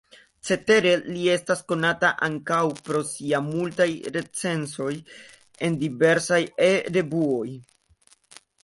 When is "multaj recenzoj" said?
3.51-4.91